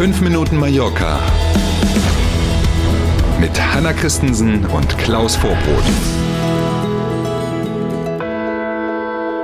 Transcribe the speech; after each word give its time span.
5 0.00 0.22
Minuten 0.22 0.56
Mallorca 0.56 1.20
mit 3.38 3.50
Hanna 3.60 3.92
Christensen 3.92 4.64
und 4.64 4.96
Klaus 4.96 5.36
Vorbrot. 5.36 5.84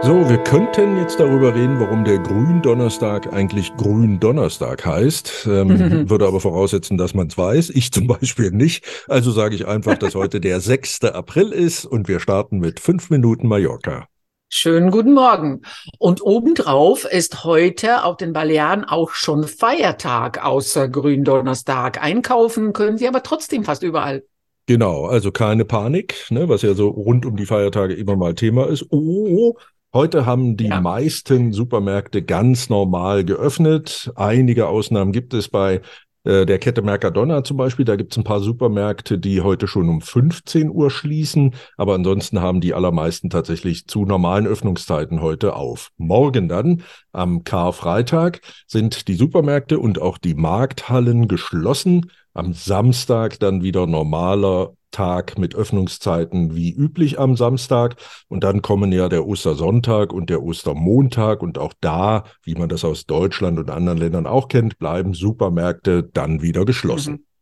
So, 0.02 0.30
wir 0.30 0.38
könnten 0.38 0.96
jetzt 0.96 1.20
darüber 1.20 1.54
reden, 1.54 1.78
warum 1.78 2.04
der 2.04 2.20
Gründonnerstag 2.20 3.34
eigentlich 3.34 3.76
Gründonnerstag 3.76 4.86
heißt. 4.86 5.46
Ähm, 5.46 6.08
würde 6.08 6.26
aber 6.26 6.40
voraussetzen, 6.40 6.96
dass 6.96 7.12
man 7.12 7.26
es 7.26 7.36
weiß. 7.36 7.68
Ich 7.68 7.92
zum 7.92 8.06
Beispiel 8.06 8.50
nicht. 8.50 8.82
Also 9.08 9.32
sage 9.32 9.56
ich 9.56 9.66
einfach, 9.66 9.98
dass 9.98 10.14
heute 10.14 10.40
der 10.40 10.60
6. 10.62 11.04
April 11.04 11.52
ist 11.52 11.84
und 11.84 12.08
wir 12.08 12.18
starten 12.18 12.60
mit 12.60 12.80
5 12.80 13.10
Minuten 13.10 13.46
Mallorca. 13.46 14.08
Schönen 14.48 14.90
guten 14.92 15.12
Morgen. 15.12 15.62
Und 15.98 16.22
obendrauf 16.22 17.04
ist 17.04 17.44
heute 17.44 18.04
auf 18.04 18.16
den 18.16 18.32
Balearen 18.32 18.84
auch 18.84 19.10
schon 19.10 19.44
Feiertag 19.44 20.44
außer 20.44 20.88
Gründonnerstag. 20.88 22.02
Einkaufen 22.02 22.72
können 22.72 22.96
Sie 22.96 23.08
aber 23.08 23.22
trotzdem 23.22 23.64
fast 23.64 23.82
überall. 23.82 24.24
Genau, 24.66 25.06
also 25.06 25.32
keine 25.32 25.64
Panik, 25.64 26.26
ne, 26.30 26.48
was 26.48 26.62
ja 26.62 26.74
so 26.74 26.88
rund 26.88 27.26
um 27.26 27.36
die 27.36 27.46
Feiertage 27.46 27.94
immer 27.94 28.16
mal 28.16 28.34
Thema 28.34 28.66
ist. 28.68 28.86
Oh, 28.90 29.54
Heute 29.96 30.26
haben 30.26 30.58
die 30.58 30.66
ja. 30.66 30.82
meisten 30.82 31.54
Supermärkte 31.54 32.22
ganz 32.22 32.68
normal 32.68 33.24
geöffnet. 33.24 34.12
Einige 34.14 34.68
Ausnahmen 34.68 35.10
gibt 35.10 35.32
es 35.32 35.48
bei 35.48 35.80
der 36.26 36.58
Kette 36.58 36.82
Mercadona 36.82 37.44
zum 37.44 37.56
Beispiel, 37.56 37.84
da 37.84 37.94
gibt 37.96 38.12
es 38.12 38.18
ein 38.18 38.24
paar 38.24 38.40
Supermärkte, 38.40 39.18
die 39.18 39.42
heute 39.42 39.68
schon 39.68 39.88
um 39.88 40.00
15 40.00 40.70
Uhr 40.70 40.90
schließen, 40.90 41.54
aber 41.76 41.94
ansonsten 41.94 42.40
haben 42.40 42.60
die 42.60 42.74
allermeisten 42.74 43.30
tatsächlich 43.30 43.86
zu 43.86 44.04
normalen 44.04 44.46
Öffnungszeiten 44.46 45.22
heute 45.22 45.54
auf. 45.54 45.90
Morgen 45.96 46.48
dann, 46.48 46.82
am 47.12 47.44
Karfreitag, 47.44 48.40
sind 48.66 49.08
die 49.08 49.14
Supermärkte 49.14 49.78
und 49.78 50.02
auch 50.02 50.18
die 50.18 50.34
Markthallen 50.34 51.28
geschlossen. 51.28 52.10
Am 52.34 52.52
Samstag 52.52 53.38
dann 53.38 53.62
wieder 53.62 53.86
normaler 53.86 54.75
Tag 54.96 55.38
mit 55.38 55.54
Öffnungszeiten 55.54 56.56
wie 56.56 56.72
üblich 56.72 57.20
am 57.20 57.36
Samstag. 57.36 57.96
Und 58.28 58.44
dann 58.44 58.62
kommen 58.62 58.92
ja 58.92 59.10
der 59.10 59.26
Ostersonntag 59.26 60.10
und 60.10 60.30
der 60.30 60.42
Ostermontag. 60.42 61.42
Und 61.42 61.58
auch 61.58 61.74
da, 61.82 62.24
wie 62.42 62.54
man 62.54 62.70
das 62.70 62.82
aus 62.82 63.04
Deutschland 63.04 63.58
und 63.58 63.70
anderen 63.70 63.98
Ländern 63.98 64.26
auch 64.26 64.48
kennt, 64.48 64.78
bleiben 64.78 65.12
Supermärkte 65.12 66.02
dann 66.02 66.40
wieder 66.40 66.64
geschlossen. 66.64 67.12
Mhm. 67.12 67.35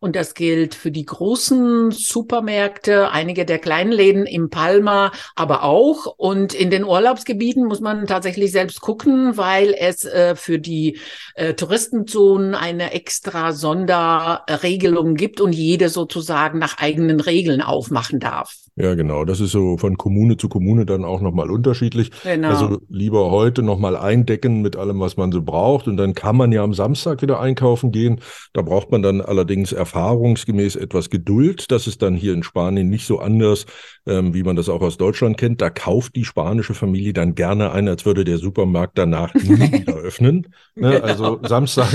Und 0.00 0.16
das 0.16 0.34
gilt 0.34 0.74
für 0.74 0.90
die 0.90 1.04
großen 1.04 1.90
Supermärkte, 1.90 3.10
einige 3.10 3.44
der 3.44 3.58
kleinen 3.58 3.92
Läden 3.92 4.26
im 4.26 4.50
Palma, 4.50 5.12
aber 5.34 5.64
auch. 5.64 6.06
Und 6.16 6.54
in 6.54 6.70
den 6.70 6.84
Urlaubsgebieten 6.84 7.66
muss 7.66 7.80
man 7.80 8.06
tatsächlich 8.06 8.52
selbst 8.52 8.80
gucken, 8.80 9.36
weil 9.36 9.74
es 9.78 10.04
äh, 10.04 10.36
für 10.36 10.58
die 10.58 10.98
äh, 11.34 11.54
Touristenzonen 11.54 12.54
eine 12.54 12.92
extra 12.92 13.52
Sonderregelung 13.52 15.14
gibt 15.14 15.40
und 15.40 15.52
jede 15.52 15.88
sozusagen 15.88 16.58
nach 16.58 16.78
eigenen 16.78 17.20
Regeln 17.20 17.62
aufmachen 17.62 18.20
darf. 18.20 18.54
Ja, 18.80 18.94
genau. 18.94 19.24
Das 19.24 19.40
ist 19.40 19.50
so 19.50 19.76
von 19.76 19.98
Kommune 19.98 20.36
zu 20.36 20.48
Kommune 20.48 20.86
dann 20.86 21.04
auch 21.04 21.20
nochmal 21.20 21.50
unterschiedlich. 21.50 22.12
Genau. 22.22 22.48
Also 22.48 22.78
lieber 22.88 23.28
heute 23.32 23.64
nochmal 23.64 23.96
eindecken 23.96 24.62
mit 24.62 24.76
allem, 24.76 25.00
was 25.00 25.16
man 25.16 25.32
so 25.32 25.42
braucht. 25.42 25.88
Und 25.88 25.96
dann 25.96 26.14
kann 26.14 26.36
man 26.36 26.52
ja 26.52 26.62
am 26.62 26.72
Samstag 26.72 27.20
wieder 27.20 27.40
einkaufen 27.40 27.90
gehen. 27.90 28.20
Da 28.52 28.62
braucht 28.62 28.92
man 28.92 29.02
dann 29.02 29.20
allerdings 29.20 29.72
erfahrungsgemäß 29.88 30.76
etwas 30.76 31.08
Geduld. 31.08 31.70
Das 31.70 31.86
ist 31.86 32.02
dann 32.02 32.14
hier 32.14 32.34
in 32.34 32.42
Spanien 32.42 32.90
nicht 32.90 33.06
so 33.06 33.20
anders, 33.20 33.64
ähm, 34.06 34.34
wie 34.34 34.42
man 34.42 34.54
das 34.54 34.68
auch 34.68 34.82
aus 34.82 34.98
Deutschland 34.98 35.38
kennt. 35.38 35.62
Da 35.62 35.70
kauft 35.70 36.14
die 36.14 36.26
spanische 36.26 36.74
Familie 36.74 37.14
dann 37.14 37.34
gerne 37.34 37.72
ein, 37.72 37.88
als 37.88 38.04
würde 38.04 38.24
der 38.24 38.36
Supermarkt 38.36 38.98
danach 38.98 39.32
nie 39.34 39.72
wieder 39.72 39.94
öffnen. 39.94 40.48
Ne? 40.74 40.90
Genau. 40.90 41.04
Also 41.04 41.40
Samstag 41.42 41.88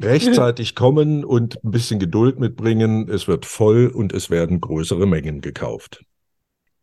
rechtzeitig 0.00 0.74
kommen 0.74 1.24
und 1.24 1.62
ein 1.62 1.70
bisschen 1.70 1.98
Geduld 1.98 2.40
mitbringen. 2.40 3.08
Es 3.10 3.28
wird 3.28 3.44
voll 3.44 3.88
und 3.88 4.14
es 4.14 4.30
werden 4.30 4.60
größere 4.60 5.06
Mengen 5.06 5.42
gekauft. 5.42 6.02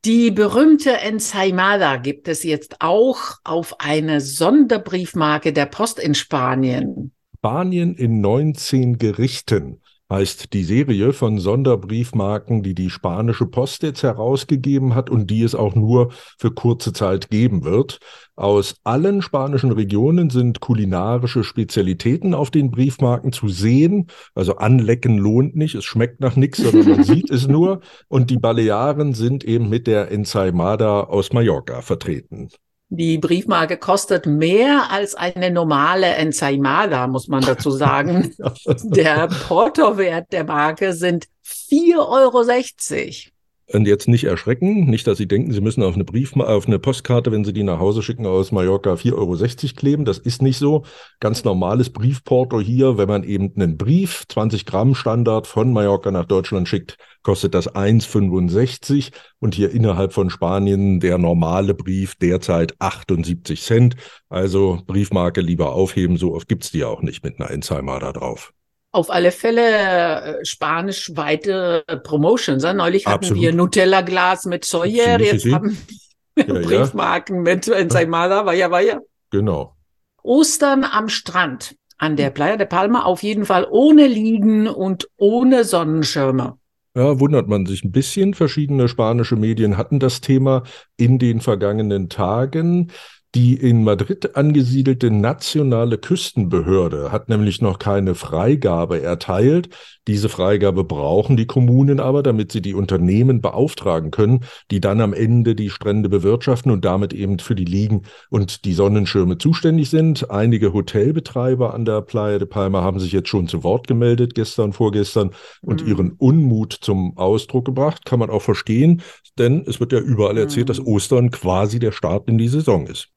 Die 0.06 0.32
berühmte 0.32 0.98
Ensaimada 0.98 1.98
gibt 1.98 2.28
es 2.28 2.44
jetzt 2.44 2.78
auch 2.80 3.38
auf 3.44 3.80
eine 3.80 4.20
Sonderbriefmarke 4.20 5.54
der 5.54 5.68
Post 5.68 6.00
in 6.00 6.16
Spanien. 6.16 7.12
Spanien 7.38 7.96
in 7.96 8.22
19 8.22 8.98
Gerichten 8.98 9.82
heißt 10.12 10.54
die 10.54 10.64
Serie 10.66 11.14
von 11.14 11.40
Sonderbriefmarken, 11.40 12.62
die 12.62 12.76
die 12.76 12.90
spanische 12.90 13.46
Post 13.46 13.82
jetzt 13.82 14.04
herausgegeben 14.04 14.94
hat 14.94 15.10
und 15.10 15.32
die 15.32 15.42
es 15.42 15.56
auch 15.56 15.74
nur 15.74 16.12
für 16.38 16.52
kurze 16.52 16.94
Zeit 16.94 17.30
geben 17.30 17.64
wird. 17.64 18.00
Aus 18.36 18.76
allen 18.84 19.22
spanischen 19.22 19.72
Regionen 19.72 20.30
sind 20.30 20.60
kulinarische 20.60 21.44
Spezialitäten 21.44 22.34
auf 22.34 22.52
den 22.52 22.72
Briefmarken 22.72 23.32
zu 23.32 23.48
sehen. 23.48 24.08
Also 24.36 24.58
anlecken 24.58 25.18
lohnt 25.18 25.56
nicht, 25.56 25.76
es 25.76 25.86
schmeckt 25.86 26.20
nach 26.20 26.36
nichts, 26.36 26.58
sondern 26.60 26.90
man 26.90 27.04
sieht 27.06 27.32
es 27.32 27.48
nur. 27.48 27.80
Und 28.10 28.30
die 28.30 28.38
Balearen 28.38 29.14
sind 29.14 29.46
eben 29.46 29.70
mit 29.70 29.88
der 29.88 30.12
Ensaimada 30.12 31.02
aus 31.02 31.32
Mallorca 31.32 31.82
vertreten. 31.82 32.50
Die 32.94 33.18
Briefmarke 33.20 33.78
kostet 33.78 34.26
mehr 34.26 34.92
als 34.92 35.16
eine 35.16 35.50
normale 35.50 36.08
Ensaimada, 36.08 37.08
muss 37.08 37.30
man 37.30 37.42
dazu 37.42 37.72
sagen. 37.72 38.36
der 38.84 39.30
Portowert 39.48 40.34
der 40.34 40.44
Marke 40.44 40.92
sind 40.92 41.28
4,60 41.46 41.96
Euro. 41.98 43.32
Und 43.74 43.88
jetzt 43.88 44.08
nicht 44.08 44.26
erschrecken, 44.26 44.90
nicht, 44.90 45.08
dass 45.08 45.18
Sie 45.18 45.28
denken, 45.28 45.54
Sie 45.54 45.62
müssen 45.62 45.82
auf 45.84 45.96
eine 45.96 46.04
Brief, 46.04 46.36
auf 46.36 46.68
eine 46.68 46.80
Postkarte, 46.80 47.32
wenn 47.32 47.46
Sie 47.46 47.54
die 47.54 47.64
nach 47.64 47.80
Hause 47.80 48.02
schicken 48.04 48.26
aus 48.26 48.52
Mallorca, 48.52 48.94
4,60 48.94 49.14
Euro 49.14 49.76
kleben. 49.76 50.06
Das 50.06 50.18
ist 50.18 50.42
nicht 50.42 50.58
so. 50.58 50.84
Ganz 51.22 51.46
normales 51.46 51.90
Briefporto 51.90 52.60
hier, 52.60 52.98
wenn 52.98 53.08
man 53.08 53.24
eben 53.24 53.54
einen 53.56 53.78
Brief, 53.78 54.26
20 54.28 54.66
Gramm 54.66 54.94
Standard 54.94 55.48
von 55.48 55.72
Mallorca 55.72 56.12
nach 56.12 56.26
Deutschland 56.26 56.68
schickt, 56.68 56.98
kostet 57.24 57.54
das 57.54 57.74
1,65 57.74 59.12
und 59.40 59.56
hier 59.56 59.72
innerhalb 59.72 60.12
von 60.12 60.30
Spanien 60.30 61.00
der 61.00 61.18
normale 61.18 61.74
Brief 61.74 62.16
derzeit 62.16 62.76
78 62.80 63.62
Cent. 63.62 63.96
Also 64.28 64.82
Briefmarke 64.86 65.40
lieber 65.40 65.74
aufheben, 65.74 66.18
so 66.18 66.34
oft 66.36 66.50
gibt's 66.50 66.72
die 66.72 66.84
auch 66.84 67.02
nicht 67.02 67.24
mit 67.24 67.40
einer 67.40 67.50
Einzheimer 67.50 68.00
da 68.00 68.12
drauf. 68.12 68.54
Auf 68.94 69.10
alle 69.10 69.32
Fälle 69.32 70.40
äh, 70.40 70.46
spanisch-weite 70.46 71.84
äh, 71.88 71.98
Promotions. 71.98 72.64
Ja? 72.64 72.74
Neulich 72.74 73.06
hatten 73.06 73.26
Absolut. 73.26 73.42
wir 73.42 73.54
Nutella-Glas 73.54 74.46
mit 74.46 74.66
Soyer, 74.66 75.20
jetzt 75.20 75.46
haben 75.52 75.78
wir 76.36 76.46
ja, 76.46 76.62
Briefmarken 76.62 77.38
ja. 77.38 77.54
mit 77.54 77.68
Ensaimada, 77.68 78.46
war 78.46 78.54
ja, 78.54 78.70
war 78.70 78.82
ja. 78.82 79.00
Genau. 79.32 79.76
Ostern 80.24 80.84
am 80.84 81.10
Strand 81.10 81.76
an 81.98 82.16
der 82.16 82.32
Playa 82.32 82.58
de 82.58 82.68
Palma 82.68 83.04
auf 83.04 83.24
jeden 83.24 83.46
Fall 83.46 83.68
ohne 83.70 84.08
Liegen 84.08 84.68
und 84.68 85.08
ohne 85.18 85.64
Sonnenschirme. 85.64 86.58
Ja, 86.96 87.20
wundert 87.20 87.48
man 87.48 87.66
sich 87.66 87.84
ein 87.84 87.92
bisschen. 87.92 88.34
Verschiedene 88.34 88.90
spanische 88.90 89.38
Medien 89.38 89.78
hatten 89.78 90.00
das 90.00 90.20
Thema 90.20 90.64
in 90.98 91.20
den 91.20 91.40
vergangenen 91.40 92.10
Tagen. 92.10 92.92
Die 93.34 93.54
in 93.54 93.86
Madrid 93.86 94.36
angesiedelte 94.36 95.10
nationale 95.10 95.98
Küstenbehörde 95.98 97.14
hat 97.14 97.30
nämlich 97.30 97.62
noch 97.62 97.80
keine 97.80 98.14
Freigabe 98.14 99.02
erteilt. 99.02 99.70
Diese 100.06 100.28
Freigabe 100.28 100.84
brauchen 100.84 101.38
die 101.38 101.46
Kommunen 101.46 102.02
aber, 102.02 102.24
damit 102.24 102.52
sie 102.52 102.62
die 102.62 102.74
Unternehmen 102.74 103.40
beauftragen 103.40 104.12
können, 104.12 104.44
die 104.70 104.82
dann 104.82 105.00
am 105.00 105.14
Ende 105.14 105.56
die 105.56 105.70
Strände 105.70 106.10
bewirtschaften 106.10 106.74
und 106.74 106.84
damit 106.84 107.14
eben 107.14 107.40
für 107.40 107.56
die 107.56 107.64
Liegen 107.64 108.02
und 108.30 108.66
die 108.66 108.74
Sonnenschirme 108.74 109.38
zuständig 109.38 109.90
sind. 109.90 110.30
Einige 110.30 110.74
Hotelbetreiber 110.74 111.74
an 111.74 111.86
der 111.86 112.02
Playa 112.02 112.38
de 112.38 112.50
Palma 112.50 112.82
haben 112.82 113.00
sich 113.00 113.14
jetzt 113.14 113.30
schon 113.30 113.48
zu 113.48 113.64
Wort 113.64 113.88
gemeldet, 113.88 114.36
gestern, 114.36 114.74
vorgestern, 114.74 115.32
und 115.62 115.84
mhm. 115.84 115.88
ihren 115.88 116.12
Unmut 116.18 116.74
zum 116.74 117.18
Ausdruck 117.18 117.64
gebracht. 117.64 118.06
Kann 118.06 118.20
man 118.20 118.30
auch 118.30 118.42
verstehen, 118.42 119.02
denn 119.38 119.64
es 119.66 119.80
wird 119.80 119.94
ja 119.94 120.00
überall 120.00 120.38
erzählt, 120.38 120.68
mhm. 120.68 120.74
dass 120.74 120.86
Ostern 120.86 121.32
quasi 121.32 121.80
der 121.80 121.94
Start 121.94 122.28
in 122.28 122.38
die 122.38 122.50
Saison 122.50 122.88
ist. 122.88 123.08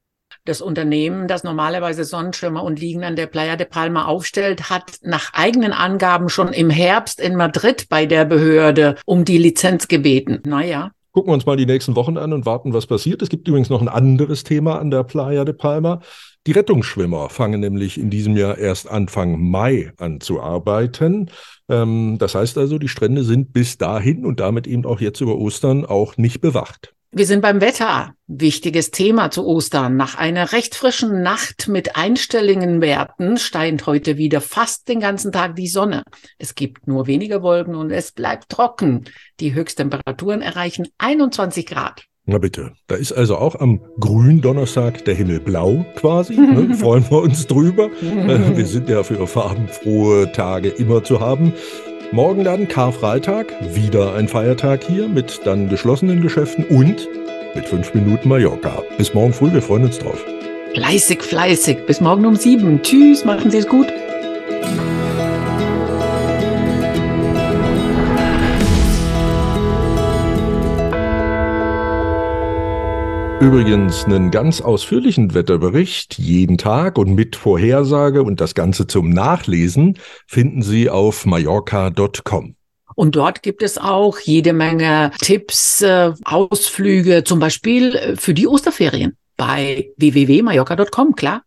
Das 0.46 0.61
Unternehmen, 0.61 1.26
das 1.26 1.43
normalerweise 1.43 2.05
Sonnenschirme 2.05 2.61
und 2.61 2.79
Liegen 2.79 3.02
an 3.02 3.17
der 3.17 3.26
Playa 3.26 3.56
de 3.56 3.67
Palma 3.67 4.05
aufstellt, 4.05 4.69
hat 4.69 4.99
nach 5.00 5.32
eigenen 5.32 5.73
Angaben 5.73 6.29
schon 6.29 6.49
im 6.49 6.69
Herbst 6.69 7.19
in 7.19 7.35
Madrid 7.35 7.87
bei 7.88 8.05
der 8.05 8.26
Behörde 8.26 8.96
um 9.06 9.25
die 9.25 9.38
Lizenz 9.38 9.88
gebeten. 9.88 10.43
Naja. 10.44 10.91
Gucken 11.12 11.31
wir 11.31 11.35
uns 11.35 11.46
mal 11.46 11.56
die 11.56 11.64
nächsten 11.64 11.96
Wochen 11.96 12.19
an 12.19 12.35
und 12.35 12.44
warten, 12.44 12.75
was 12.75 12.87
passiert. 12.87 13.23
Es 13.23 13.31
gibt 13.31 13.49
übrigens 13.49 13.70
noch 13.70 13.81
ein 13.81 13.88
anderes 13.88 14.44
Thema 14.44 14.79
an 14.79 14.91
der 14.91 15.05
Playa 15.05 15.46
de 15.46 15.55
Palma. 15.55 16.00
Die 16.47 16.52
Rettungsschwimmer 16.52 17.31
fangen 17.31 17.61
nämlich 17.61 17.99
in 17.99 18.11
diesem 18.11 18.37
Jahr 18.37 18.58
erst 18.58 18.90
Anfang 18.90 19.40
Mai 19.40 19.93
an 19.97 20.20
zu 20.20 20.43
arbeiten. 20.43 21.31
Ähm, 21.70 22.19
das 22.19 22.35
heißt 22.35 22.58
also, 22.58 22.79
die 22.79 22.88
Strände 22.88 23.25
sind 23.25 23.55
bis 23.55 23.79
dahin 23.79 24.26
und 24.26 24.40
damit 24.40 24.67
eben 24.67 24.85
auch 24.85 25.00
jetzt 25.00 25.23
über 25.23 25.38
Ostern 25.38 25.87
auch 25.87 26.19
nicht 26.19 26.43
bewacht. 26.43 26.94
Wir 27.16 27.26
sind 27.26 27.43
beim 27.43 27.61
Wetter. 27.61 28.12
Wichtiges 28.26 28.90
Thema 28.90 29.31
zu 29.31 29.46
Ostern. 29.46 29.96
Nach 29.96 30.16
einer 30.16 30.50
recht 30.50 30.75
frischen 30.75 31.22
Nacht 31.22 31.69
mit 31.69 31.94
einstelligen 31.94 32.81
Werten 32.81 33.37
steint 33.37 33.87
heute 33.87 34.16
wieder 34.16 34.40
fast 34.40 34.88
den 34.88 34.99
ganzen 34.99 35.31
Tag 35.31 35.55
die 35.55 35.69
Sonne. 35.69 36.02
Es 36.38 36.56
gibt 36.56 36.88
nur 36.88 37.06
wenige 37.06 37.40
Wolken 37.40 37.76
und 37.76 37.93
es 37.93 38.11
bleibt 38.11 38.49
trocken. 38.49 39.05
Die 39.38 39.55
Höchsttemperaturen 39.55 40.43
erreichen 40.43 40.88
21 40.99 41.66
Grad. 41.66 42.02
Na 42.26 42.38
bitte. 42.38 42.72
Da 42.88 42.96
ist 42.96 43.12
also 43.12 43.37
auch 43.37 43.55
am 43.61 43.81
Gründonnerstag 44.00 45.05
der 45.05 45.14
Himmel 45.14 45.38
blau 45.38 45.87
quasi. 45.94 46.34
Ne? 46.34 46.75
Freuen 46.81 47.08
wir 47.08 47.19
uns 47.19 47.46
drüber. 47.46 47.90
Äh, 48.02 48.56
wir 48.56 48.66
sind 48.66 48.88
ja 48.88 49.05
für 49.05 49.25
farbenfrohe 49.28 50.32
Tage 50.32 50.69
immer 50.69 51.05
zu 51.05 51.20
haben. 51.20 51.52
Morgen 52.12 52.44
dann 52.44 52.68
Karfreitag, 52.68 53.46
wieder 53.74 54.14
ein 54.14 54.28
Feiertag 54.28 54.84
hier 54.84 55.08
mit 55.08 55.40
dann 55.44 55.68
geschlossenen 55.68 56.20
Geschäften 56.20 56.64
und 56.64 57.08
mit 57.54 57.66
fünf 57.66 57.94
Minuten 57.94 58.28
Mallorca. 58.28 58.82
Bis 58.98 59.14
morgen 59.14 59.32
früh, 59.32 59.52
wir 59.52 59.62
freuen 59.62 59.84
uns 59.84 59.98
drauf. 59.98 60.24
Fleißig, 60.74 61.22
fleißig. 61.22 61.86
Bis 61.86 62.00
morgen 62.00 62.26
um 62.26 62.36
sieben. 62.36 62.82
Tschüss, 62.82 63.24
machen 63.24 63.50
Sie 63.50 63.58
es 63.58 63.68
gut. 63.68 63.86
Übrigens 73.40 74.04
einen 74.04 74.31
ganz 74.31 74.60
ausführlichen 74.60 75.34
Wetterbericht 75.34 76.19
jeden 76.19 76.56
Tag 76.56 76.98
und 76.98 77.14
mit 77.14 77.36
Vorhersage 77.36 78.22
und 78.22 78.40
das 78.40 78.54
Ganze 78.54 78.86
zum 78.86 79.10
Nachlesen 79.10 79.98
finden 80.26 80.62
Sie 80.62 80.88
auf 80.88 81.26
mallorca.com. 81.26 82.56
Und 82.94 83.16
dort 83.16 83.42
gibt 83.42 83.62
es 83.62 83.76
auch 83.76 84.19
jede 84.20 84.52
Menge 84.52 85.10
Tipps, 85.20 85.82
äh, 85.82 86.12
Ausflüge, 86.25 87.25
zum 87.25 87.40
Beispiel 87.40 87.96
äh, 87.96 88.16
für 88.16 88.34
die 88.34 88.46
Osterferien 88.46 89.16
bei 89.37 89.90
www.mallorca.com, 89.96 91.16
klar. 91.16 91.42